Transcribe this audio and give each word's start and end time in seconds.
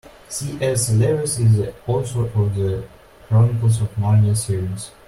C.S. 0.29 0.93
Lewis 0.93 1.37
is 1.37 1.57
the 1.57 1.75
author 1.85 2.21
of 2.25 2.55
The 2.55 2.83
Chronicles 3.29 3.81
of 3.81 3.95
Narnia 3.97 4.35
series. 4.35 4.89